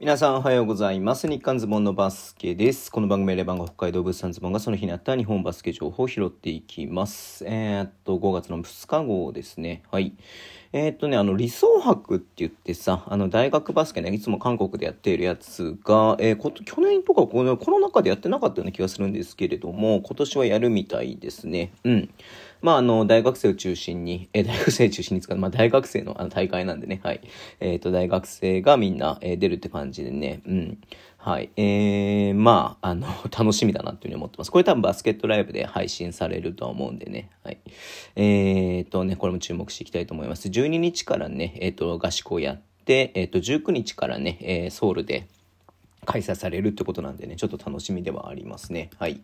[0.00, 1.26] 皆さんおはようございます。
[1.26, 2.92] 日刊ズボンのバスケです。
[2.92, 7.44] この番組はレバンが北海道物産ズボンがその日にあった日本バスケ情報を拾っていきます。
[7.44, 9.82] えー、っと、5月の2日号ですね。
[9.90, 10.12] はい。
[10.72, 21.72] えー、っとね、あの、理想博って言ってさ、あの、大学バスケね、いつも韓国でやっているやつが、えーこと、去年とかこのコロナ禍でやってなかったような気がするんですけれども、今年はやるみたいですね。
[21.82, 22.10] うん。
[22.60, 27.20] まあ、あの、大学生を中心に、 えー大学生中心に使う、まあ、大学生のあの大会なんでね、はい。
[27.60, 30.78] えっ、と、大学生がみんな、えー出るって感じでね、うん。
[31.18, 31.50] はい。
[31.56, 34.50] えー、まあ、あの、 楽しみだなっていうふうに思ってます。
[34.50, 37.58] これ多分バスケットライブで配信されるとは思うんでね、はい。
[38.16, 40.48] えー、とね、これも注目していきたいと思います。
[40.48, 45.26] 12日からね、えっ、と、合宿をやって、えっ、と、19日からね、えーソウルで、
[46.04, 48.90] 開催されるってことなんでね、ちょっと楽しみではありますね。
[48.98, 49.20] はい。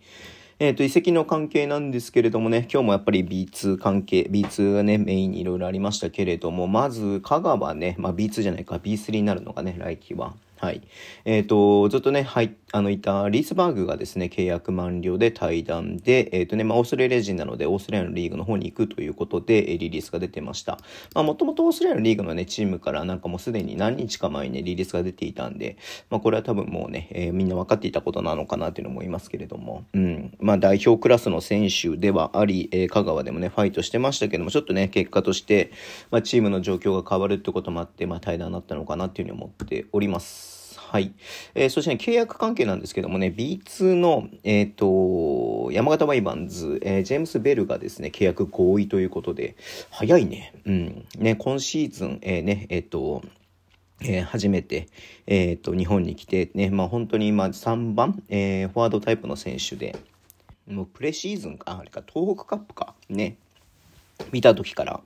[0.61, 10.35] えっ、と、遺跡の関係なんですけれどもね、今日もやっぱり B2 関係、B2 がね、メインにいろいろありましたけれども、まず、香川ね、まあ B2 じゃないか、B3 になるのがね、来季は。
[10.57, 10.83] はい。
[11.25, 20.79] えっ、と、ずっとね、はい、あの、いたリースバーグがですね、契約満了で対談で、えっ、とね、まあ、オーストラリア人なので、オーストラリアのリーグの方に行くということで、えリリースが出てました。
[21.15, 25.77] まあ、もともとオーストラリアのリーグのね、チームからなんかもうすでに何日か前にね、リリースが出ていたんで、
[26.09, 30.35] まあ、これは多分もうね、えーみんな分かっていたことなのかなというのも思いますけれども、うん。
[30.39, 35.73] まあ、代表クラスの選手ではあり、え香川でもね、ファイトしてましたけども、ちょっとね、結果として、
[36.11, 40.54] まあ、チームの状況が変わるってこともあって、まあ、対談になったのかなっていうふうに思っております。
[40.79, 41.13] はい。
[41.55, 49.57] えーそしてね、契約関係なんですけどもね、B2 の、えっ、と、山形ワイバンズ、えージェームス・ベルがですね、契約合意ということで、
[49.91, 50.53] 早いね。
[50.65, 51.07] うん。
[51.19, 53.23] ね、今シーズン、えーね、えっ、と、
[54.03, 54.89] えー初めて、
[55.27, 59.97] えっ、と、日本に来てね、まあ本当に今3番、えーフォワードタイプの選手で、
[60.69, 63.37] もうプレシーズンか、あれか、東北カップか、ね、
[64.33, 65.01] 見た時から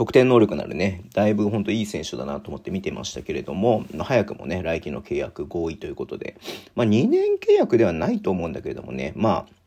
[0.00, 6.38] 得点能力のあるね、だいぶほんといい選手だなと思って見てましたけれども、早くもね、来季の契約合意ということで、
[6.74, 9.59] まあ2年契約ではないと思うんだけれどもね、まあ、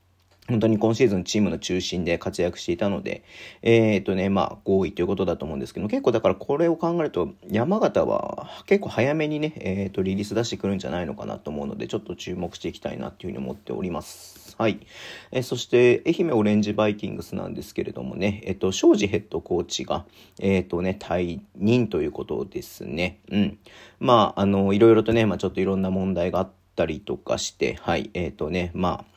[0.49, 3.23] 本当に今シーズンチームの中心で活躍していたので、
[3.61, 14.55] えっ、とね、まあ、合意ということだと思うんですけど、結構だからこれを考えると、山形は結構早めにね、えっ、と、リリース出してくるんじゃないのかなと思うので、ちょっと注目していきたいなっていうふうに思っております。
[14.57, 14.85] はい。
[15.31, 20.05] えーそして、愛媛オレンジバイキングスなんですけれどもね、えっ、と、庄司ヘッドコーチが、
[20.39, 23.19] えっ、とね、退任ということですね。
[23.31, 23.57] うん。
[23.99, 29.13] まあ、あの、いろいろとね、まあ、ちょっといろんな問題があったりとかして、はい、えっ、とね、まあ、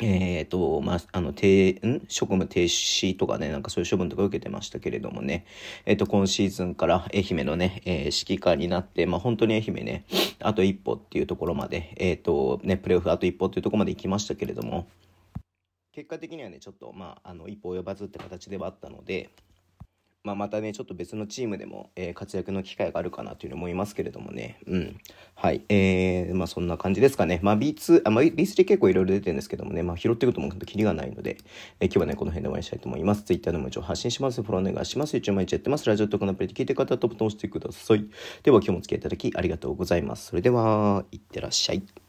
[0.00, 2.06] えっ、と、まあ、あの、停、ん？
[2.08, 5.44] 職務停止とかね、なんかそういう処分とか受けてましたけれどもね、
[5.86, 10.04] えっ、と、今シーズンから愛媛のね、えー指揮官になって、まあ、本当に愛媛ね、
[10.40, 14.88] あと一歩っていうところまで、えっ、と、ね、プレーオフあと一歩っていうところまで行きましたけれども、
[15.92, 19.30] 結果的にはね、ちょっと、まあ、あの、一歩及ばずって形ではあったので、
[20.28, 24.58] まあ、またね、ちょっと別のチームでも、えー活躍の機会があるかなというふうに思いますけれどもね。
[24.66, 24.98] うん。
[25.34, 25.62] はい。
[25.70, 27.40] えー、まあそんな感じですかね。
[27.42, 31.38] まあ B2、あ、まあ B3 結構いろいろ出てるんですけどもね、まあ拾っていくともうほんとキリがないので、
[31.80, 33.22] えー今日はね、この辺で終わりにしたいと思います。
[33.22, 34.42] Twitter でも一応発信します。
[34.42, 35.16] フォローお願いします。
[35.16, 35.86] YouTube 毎日やってます。
[35.86, 38.04] ラジオとかのアプリで聞いてる方はトップと押してください。
[38.42, 40.26] では今日もお付き合いいただきありがとうございます。
[40.26, 42.07] それでは、いってらっしゃい。